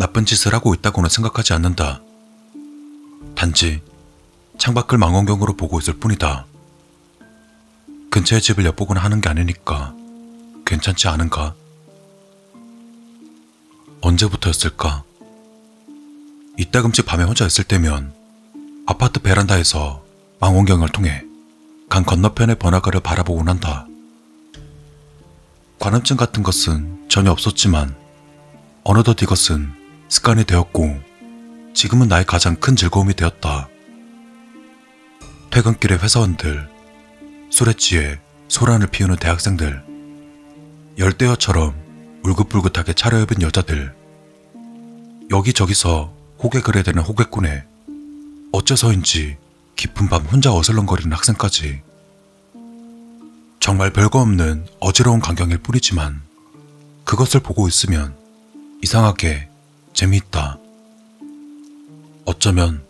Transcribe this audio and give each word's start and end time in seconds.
나쁜 0.00 0.24
짓을 0.24 0.54
하고 0.54 0.72
있다고는 0.72 1.10
생각하지 1.10 1.52
않는다. 1.52 2.00
단지 3.34 3.82
창밖을 4.56 4.96
망원경으로 4.96 5.56
보고 5.56 5.78
있을 5.78 5.92
뿐이다. 5.98 6.46
근처의 8.10 8.40
집을 8.40 8.64
엿보거나 8.64 8.98
하는 8.98 9.20
게 9.20 9.28
아니니까 9.28 9.94
괜찮지 10.64 11.06
않은가? 11.06 11.54
언제부터였을까? 14.00 15.04
이따금씩 16.56 17.04
밤에 17.04 17.24
혼자 17.24 17.44
있을 17.44 17.64
때면 17.64 18.14
아파트 18.86 19.20
베란다에서 19.20 20.02
망원경을 20.40 20.88
통해 20.88 21.22
강 21.90 22.04
건너편의 22.04 22.58
번화가를 22.58 23.00
바라보곤 23.00 23.50
한다. 23.50 23.86
관음증 25.78 26.16
같은 26.16 26.42
것은 26.42 27.06
전혀 27.10 27.30
없었지만 27.30 27.94
어느덧 28.82 29.20
이것은 29.20 29.78
습관이 30.10 30.44
되었고 30.44 31.00
지금은 31.72 32.08
나의 32.08 32.26
가장 32.26 32.56
큰 32.56 32.74
즐거움이 32.74 33.14
되었다. 33.14 33.68
퇴근길의 35.50 35.98
회사원들, 35.98 36.68
술에 37.50 37.72
취해 37.74 38.18
소란을 38.48 38.88
피우는 38.88 39.16
대학생들, 39.16 39.84
열대어처럼 40.98 42.20
울긋불긋하게 42.24 42.92
차려입은 42.94 43.40
여자들, 43.40 43.94
여기저기서 45.30 46.12
호객을 46.42 46.76
해대는 46.76 47.02
호객꾼에 47.02 47.64
어째서인지 48.50 49.36
깊은 49.76 50.08
밤 50.08 50.24
혼자 50.24 50.52
어슬렁거리는 50.52 51.12
학생까지 51.12 51.82
정말 53.60 53.92
별거 53.92 54.20
없는 54.20 54.66
어지러운 54.80 55.20
광경일 55.20 55.58
뿐이지만 55.58 56.20
그것을 57.04 57.40
보고 57.40 57.68
있으면 57.68 58.16
이상하게 58.82 59.49
재미있다. 59.92 60.58
어쩌면 62.24 62.84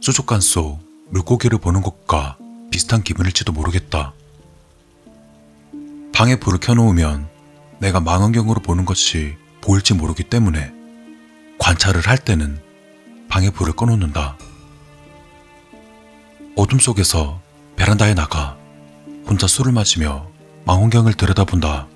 수족관 0.00 0.40
속 0.40 0.80
물고기를 1.10 1.58
보는 1.58 1.82
것과 1.82 2.36
비슷한 2.70 3.02
기분일지도 3.02 3.52
모르겠다. 3.52 4.12
방에 6.12 6.36
불을 6.36 6.58
켜놓으면 6.60 7.28
내가 7.78 8.00
망원경으로 8.00 8.60
보는 8.60 8.84
것이 8.84 9.34
보일지 9.60 9.94
모르기 9.94 10.24
때문에 10.24 10.72
관찰을 11.58 12.02
할 12.06 12.18
때는 12.18 12.60
방에 13.28 13.50
불을 13.50 13.74
꺼놓는다. 13.74 14.36
어둠 16.56 16.78
속에서 16.78 17.40
베란다에 17.76 18.14
나가 18.14 18.56
혼자 19.26 19.46
술을 19.46 19.72
마시며 19.72 20.26
망원경을 20.64 21.14
들여다본다. 21.14 21.86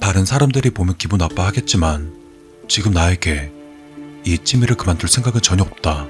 다른 0.00 0.24
사람들이 0.24 0.70
보면 0.70 0.96
기분 0.98 1.18
나빠하겠지만 1.18 2.25
지금 2.68 2.92
나에게 2.92 3.52
이 4.24 4.38
취미를 4.38 4.76
그만둘 4.76 5.08
생각은 5.08 5.40
전혀 5.40 5.62
없다. 5.62 6.06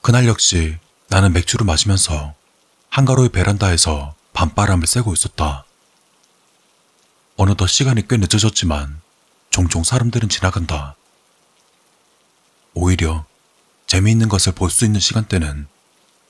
그날 0.00 0.26
역시 0.26 0.78
나는 1.08 1.32
맥주를 1.32 1.64
마시면서 1.64 2.34
한가로이 2.90 3.28
베란다에서 3.30 4.14
밤바람을 4.32 4.86
쐬고 4.86 5.12
있었다. 5.12 5.64
어느덧 7.36 7.66
시간이 7.66 8.08
꽤 8.08 8.16
늦어졌지만 8.16 9.00
종종 9.50 9.84
사람들은 9.84 10.28
지나간다. 10.28 10.96
오히려 12.74 13.24
재미있는 13.86 14.28
것을 14.28 14.52
볼 14.52 14.70
수 14.70 14.84
있는 14.84 15.00
시간대는 15.00 15.66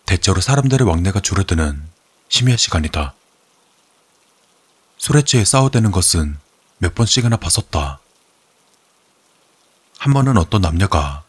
대체로 0.07 0.41
사람들의 0.41 0.87
왕래가 0.87 1.21
줄어드는 1.21 1.83
심야 2.29 2.57
시간이다. 2.57 3.15
술에 4.99 5.23
취해 5.23 5.45
싸워대는 5.45 5.91
것은 5.91 6.39
몇 6.79 6.95
번씩이나 6.95 7.37
봤었다. 7.37 8.01
한 9.99 10.13
번은 10.13 10.37
어떤 10.37 10.63
남녀가 10.63 11.23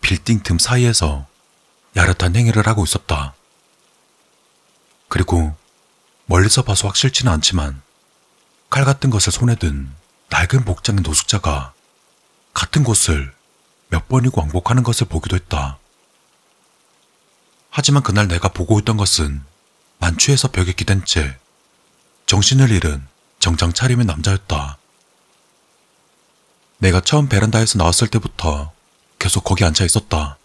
빌딩 0.00 0.42
틈 0.42 0.58
사이에서 0.58 1.26
야릇한 1.96 2.36
행위를 2.36 2.66
하고 2.66 2.84
있었다. 2.84 3.34
그리고 5.08 5.56
멀리서 6.26 6.62
봐서 6.62 6.88
확실치는 6.88 7.32
않지만 7.32 7.80
칼 8.70 8.84
같은 8.84 9.08
것을 9.10 9.32
손에 9.32 9.54
든 9.54 9.90
낡은 10.28 10.64
복장의 10.64 11.02
노숙자가 11.02 11.72
같은 12.52 12.84
곳을 12.84 13.34
몇 13.88 14.08
번이고 14.08 14.40
왕복하는 14.40 14.82
것을 14.82 15.06
보기도 15.06 15.36
했다. 15.36 15.78
하지만 17.78 18.02
그날 18.02 18.26
내가 18.26 18.48
보고 18.48 18.80
있던 18.80 18.96
것은 18.96 19.40
만취해서 19.98 20.48
벽에 20.48 20.72
기댄 20.72 21.04
채 21.04 21.38
정신을 22.26 22.72
잃은 22.72 23.06
정장 23.38 23.72
차림의 23.72 24.04
남자였다. 24.04 24.78
내가 26.78 27.00
처음 27.00 27.28
베란다에서 27.28 27.78
나왔을 27.78 28.08
때부터 28.08 28.72
계속 29.20 29.44
거기 29.44 29.62
앉아 29.62 29.84
있었다. 29.84 30.38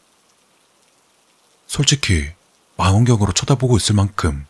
솔직히 1.66 2.30
망원경으로 2.78 3.34
쳐다보고 3.34 3.78
있을 3.78 3.96
만큼 3.96 4.46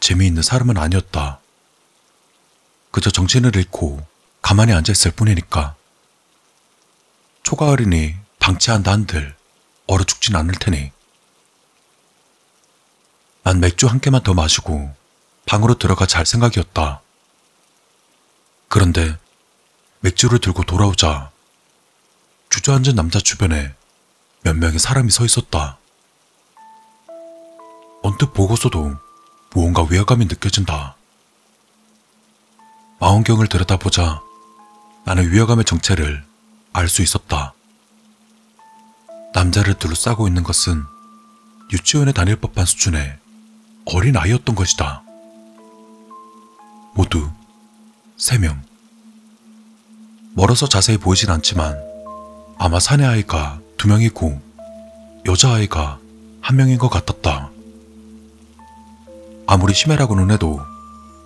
재미있는 0.00 0.42
사람은 0.42 0.76
아니었다. 0.76 1.40
그저 2.90 3.08
정신을 3.08 3.56
잃고 3.56 4.06
가만히 4.42 4.74
앉아있을 4.74 5.12
뿐이니까. 5.12 5.74
초가을이니 7.44 8.16
방치한다 8.40 8.92
한들 8.92 9.34
얼어 9.86 10.04
죽진 10.04 10.36
않을 10.36 10.56
테니. 10.56 10.92
난 13.50 13.58
맥주 13.58 13.88
한 13.88 13.98
개만 13.98 14.22
더 14.22 14.32
마시고 14.32 14.94
방으로 15.44 15.74
들어가 15.74 16.06
잘 16.06 16.24
생각이었다. 16.24 17.00
그런데 18.68 19.18
맥주를 19.98 20.38
들고 20.38 20.62
돌아오자 20.62 21.32
주저앉은 22.48 22.94
남자 22.94 23.18
주변에 23.18 23.74
몇 24.44 24.56
명의 24.56 24.78
사람이 24.78 25.10
서 25.10 25.24
있었다. 25.24 25.78
언뜻 28.04 28.32
보고서도 28.32 28.96
무언가 29.52 29.82
위화감이 29.82 30.26
느껴진다. 30.26 30.94
망원경을 33.00 33.48
들여다보자 33.48 34.22
나는 35.04 35.28
위화감의 35.32 35.64
정체를 35.64 36.24
알 36.72 36.88
수 36.88 37.02
있었다. 37.02 37.54
남자를 39.34 39.74
둘러싸고 39.74 40.28
있는 40.28 40.44
것은 40.44 40.84
유치원에 41.72 42.12
다닐 42.12 42.36
법한 42.36 42.64
수준의 42.64 43.19
어린 43.92 44.16
아이였던 44.16 44.54
것이다. 44.54 45.02
모두 46.94 47.28
세 48.16 48.38
명. 48.38 48.62
멀어서 50.34 50.68
자세히 50.68 50.96
보이진 50.96 51.30
않지만 51.30 51.76
아마 52.58 52.78
사내 52.78 53.04
아이가 53.04 53.60
두 53.76 53.88
명이고 53.88 54.40
여자아이가 55.26 55.98
한 56.40 56.56
명인 56.56 56.78
것 56.78 56.88
같았다. 56.88 57.50
아무리 59.46 59.74
심해라고는 59.74 60.30
해도 60.30 60.60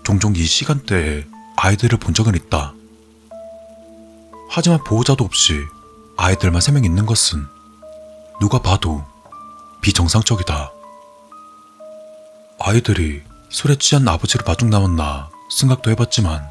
종종 0.02 0.34
이 0.34 0.44
시간대에 0.44 1.26
아이들을 1.56 1.98
본 1.98 2.14
적은 2.14 2.34
있다. 2.34 2.72
하지만 4.48 4.82
보호자도 4.84 5.25
없이 5.25 5.60
아이들만 6.16 6.60
세명 6.60 6.84
있는 6.84 7.04
것은 7.04 7.44
누가 8.41 8.60
봐도 8.60 9.04
비정상적이다. 9.82 10.73
아이들이 12.66 13.22
술에 13.50 13.76
취한 13.76 14.08
아버지를 14.08 14.42
마중 14.47 14.70
나왔나 14.70 15.30
생각도 15.50 15.91
해봤지만 15.91 16.50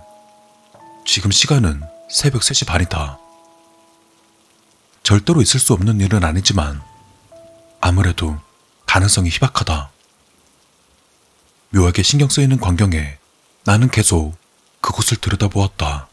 지금 1.07 1.31
시간은 1.31 1.81
새벽 2.07 2.43
3시 2.43 2.67
반이다. 2.67 3.17
절대로 5.01 5.41
있을 5.41 5.59
수 5.59 5.73
없는 5.73 5.99
일은 6.01 6.23
아니지만 6.23 6.83
아무래도 7.81 8.37
가능성이 8.85 9.31
희박하다. 9.31 9.89
묘하게 11.71 12.03
신경 12.03 12.29
쓰이는 12.29 12.59
광경에 12.59 13.17
나는 13.63 13.89
계속 13.89 14.35
그곳을 14.81 15.17
들여다보았다. 15.17 16.09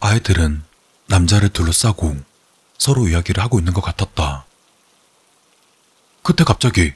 아이들은 0.00 0.64
남자를 1.08 1.50
둘러싸고 1.50 2.16
서로 2.78 3.08
이야기를 3.08 3.42
하고 3.42 3.58
있는 3.58 3.74
것 3.74 3.82
같았다. 3.82 4.46
그때 6.22 6.44
갑자기 6.44 6.94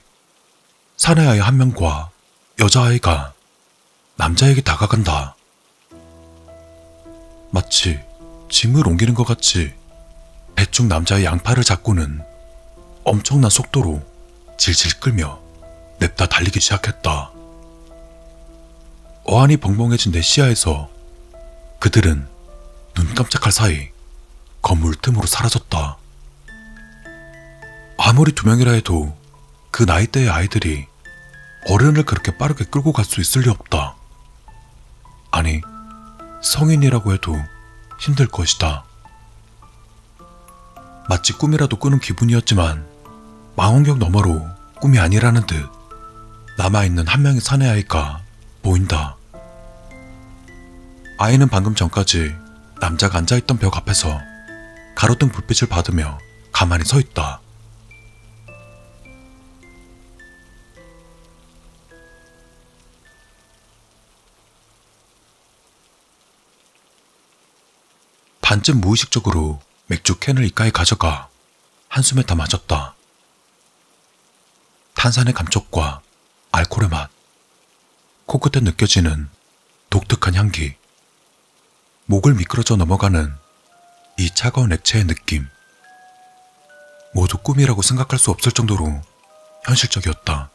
사내 1.00 1.26
아이 1.26 1.38
한 1.38 1.56
명과 1.56 2.10
여자아이가 2.58 3.32
남자에게 4.16 4.60
다가간다. 4.60 5.34
마치 7.50 7.98
짐을 8.50 8.86
옮기는 8.86 9.14
것 9.14 9.24
같이 9.24 9.72
대충 10.54 10.88
남자의 10.88 11.24
양팔을 11.24 11.64
잡고는 11.64 12.20
엄청난 13.04 13.50
속도로 13.50 14.02
질질 14.58 15.00
끌며 15.00 15.40
냅다 16.00 16.26
달리기 16.26 16.60
시작했다. 16.60 17.30
어안이 19.24 19.56
벙벙해진 19.56 20.12
내 20.12 20.20
시야에서 20.20 20.90
그들은 21.78 22.28
눈 22.94 23.14
깜짝할 23.14 23.52
사이 23.52 23.88
건물 24.60 24.94
틈으로 24.96 25.26
사라졌다. 25.26 25.96
아무리 27.96 28.32
두 28.32 28.46
명이라 28.46 28.72
해도 28.72 29.16
그 29.70 29.84
나이대의 29.84 30.28
아이들이 30.28 30.89
어른을 31.68 32.04
그렇게 32.04 32.36
빠르게 32.36 32.64
끌고 32.64 32.92
갈 32.92 33.04
수 33.04 33.20
있을 33.20 33.42
리 33.42 33.50
없다. 33.50 33.94
아니, 35.30 35.60
성인이라고 36.42 37.12
해도 37.12 37.36
힘들 37.98 38.26
것이다. 38.26 38.84
마치 41.08 41.32
꿈이라도 41.32 41.76
꾸는 41.76 41.98
기분이었지만 42.00 42.86
망원경 43.56 43.98
너머로 43.98 44.46
꿈이 44.80 44.98
아니라는 44.98 45.46
듯 45.46 45.68
남아있는 46.56 47.06
한 47.08 47.22
명의 47.22 47.40
사내 47.40 47.68
아이가 47.68 48.20
보인다. 48.62 49.16
아이는 51.18 51.48
방금 51.48 51.74
전까지 51.74 52.34
남자가 52.80 53.18
앉아있던 53.18 53.58
벽 53.58 53.76
앞에서 53.76 54.20
가로등 54.94 55.30
불빛을 55.30 55.68
받으며 55.68 56.18
가만히 56.52 56.84
서 56.84 56.98
있다. 57.00 57.40
반쯤 68.60 68.80
무의식적으로 68.80 69.60
맥주 69.86 70.18
캔을 70.18 70.44
이가에 70.44 70.70
가져가 70.70 71.28
한숨에 71.88 72.22
다 72.22 72.34
마셨다. 72.34 72.94
탄산의 74.94 75.32
감촉과 75.32 76.02
알코올의 76.52 76.90
맛, 76.90 77.08
코끝에 78.26 78.62
느껴지는 78.62 79.30
독특한 79.88 80.34
향기, 80.34 80.74
목을 82.04 82.34
미끄러져 82.34 82.76
넘어가는 82.76 83.34
이 84.18 84.30
차가운 84.34 84.72
액체의 84.72 85.06
느낌. 85.06 85.48
모두 87.14 87.38
꿈이라고 87.38 87.80
생각할 87.80 88.18
수 88.18 88.30
없을 88.30 88.52
정도로 88.52 89.00
현실적이었다. 89.64 90.50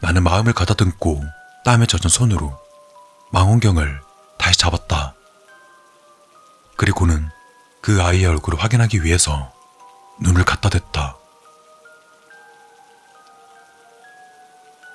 나는 0.00 0.22
마음을 0.22 0.52
가다듬고 0.52 1.24
땀에 1.64 1.86
젖은 1.86 2.10
손으로 2.10 2.60
망원경을 3.32 4.02
다시 4.38 4.58
잡았다. 4.58 4.97
그리고는 6.98 7.30
그 7.80 8.02
아이의 8.02 8.26
얼굴을 8.26 8.60
확인하기 8.60 9.04
위해서 9.04 9.52
눈을 10.20 10.44
갖다 10.44 10.68
댔다. 10.68 11.16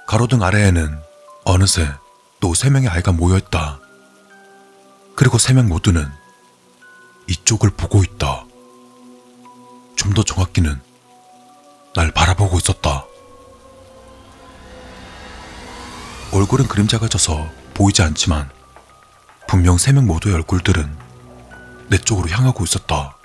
가로등 0.06 0.44
아래에는 0.44 1.00
어느새 1.46 1.90
또 2.42 2.54
세 2.56 2.70
명의 2.70 2.90
아이가 2.90 3.14
모여있다. 3.14 3.80
그리고 5.16 5.38
세 5.38 5.54
명 5.54 5.70
모두는 5.70 6.12
이쪽을 7.30 7.70
보고 7.70 8.04
있다. 8.04 8.44
좀 9.96 10.14
더 10.14 10.24
정확히는 10.24 10.82
날 11.96 12.12
바라보고 12.12 12.58
있었다. 12.58 13.06
얼굴은 16.34 16.68
그림자가 16.68 17.08
져서 17.08 17.50
보이지 17.74 18.02
않지만 18.02 18.50
분명 19.48 19.78
세 19.78 19.94
명 19.94 20.06
모두의 20.06 20.36
얼굴들은 20.36 21.03
내 21.94 22.00
쪽으로 22.00 22.28
향하고 22.28 22.64
있었다. 22.64 23.16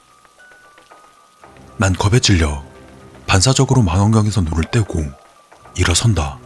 난 1.79 1.95
겁에 1.95 2.21
질려 2.21 2.63
반사적으로 3.27 3.81
망원경에서 3.81 4.43
눈을 4.43 4.65
떼고 4.65 5.03
일어선다. 5.75 6.39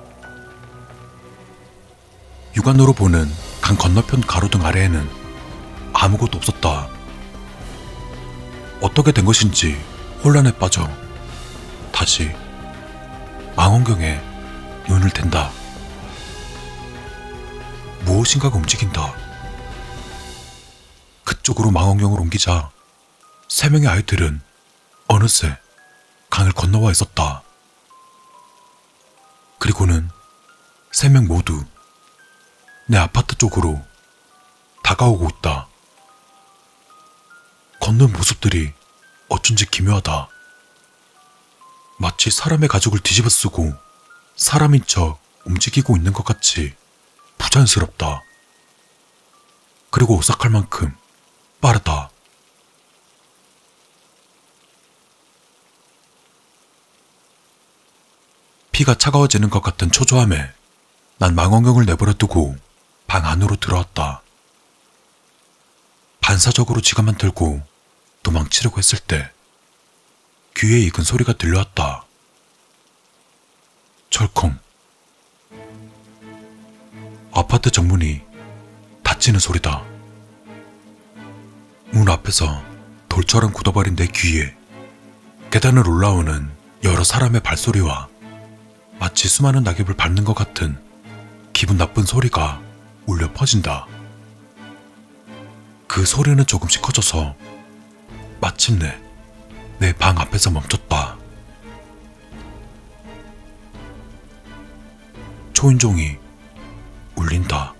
육안으로 2.54 2.92
보는 2.92 3.28
강 3.60 3.76
건너편 3.76 4.20
가로등 4.20 4.64
아래에는 4.64 5.10
아무것도 5.94 6.38
없었다. 6.38 6.86
어떻게 8.80 9.10
된 9.10 9.24
것인지 9.24 9.76
혼란에 10.22 10.52
빠져 10.52 10.88
다시 11.90 12.30
망원경에 13.56 14.22
눈을 14.88 15.10
댄다. 15.10 15.50
무엇인가가 18.04 18.58
움직인다. 18.58 19.12
그쪽으로 21.42 21.70
망원경을 21.72 22.20
옮기자 22.20 22.70
세 23.48 23.68
명의 23.68 23.88
아이들은 23.88 24.40
어느새 25.08 25.58
강을 26.30 26.52
건너와 26.52 26.90
있었다. 26.92 27.42
그리고는 29.58 30.08
세 30.92 31.08
명 31.08 31.26
모두 31.26 31.64
내 32.86 32.96
아파트 32.96 33.36
쪽으로 33.36 33.84
다가오고 34.82 35.28
있다. 35.38 35.68
걷는 37.80 38.12
모습들이 38.12 38.72
어쩐지 39.28 39.66
기묘하다. 39.66 40.28
마치 41.98 42.30
사람의 42.30 42.68
가죽을 42.68 43.00
뒤집어 43.00 43.28
쓰고 43.28 43.72
사람인 44.36 44.84
척 44.86 45.18
움직이고 45.44 45.96
있는 45.96 46.12
것 46.12 46.24
같이 46.24 46.74
부자연스럽다. 47.38 48.22
그리고 49.90 50.16
오싹할 50.16 50.50
만큼 50.50 50.96
빠르다. 51.62 52.10
피가 58.72 58.96
차가워지는 58.96 59.48
것 59.48 59.62
같은 59.62 59.90
초조함에 59.90 60.52
난 61.18 61.34
망원경을 61.34 61.86
내버려 61.86 62.12
두고 62.14 62.56
방 63.06 63.24
안으로 63.24 63.56
들어왔다. 63.56 64.22
반사적으로 66.20 66.80
지갑만 66.80 67.16
들고 67.16 67.62
도망치려고 68.22 68.78
했을 68.78 68.98
때 68.98 69.30
귀에 70.56 70.80
익은 70.80 71.04
소리가 71.04 71.34
들려왔다. 71.34 72.06
철컹. 74.10 74.58
아파트 77.32 77.70
정문이 77.70 78.20
닫히는 79.04 79.38
소리다. 79.38 79.91
문 82.02 82.10
앞에서 82.10 82.60
돌처럼 83.08 83.52
굳어버린 83.52 83.94
내 83.94 84.08
귀에 84.08 84.52
계단을 85.52 85.88
올라오는 85.88 86.50
여러 86.82 87.04
사람의 87.04 87.42
발소리와 87.44 88.08
마치 88.98 89.28
수많은 89.28 89.62
낙엽을 89.62 89.94
밟는 89.94 90.24
것 90.24 90.34
같은 90.34 90.76
기분 91.52 91.76
나쁜 91.76 92.02
소리가 92.02 92.60
울려 93.06 93.32
퍼진다. 93.32 93.86
그 95.86 96.04
소리는 96.04 96.44
조금씩 96.44 96.82
커져서 96.82 97.36
마침내 98.40 99.00
내 99.78 99.92
방 99.92 100.18
앞에서 100.18 100.50
멈췄다. 100.50 101.16
초인종이 105.52 106.16
울린다. 107.14 107.74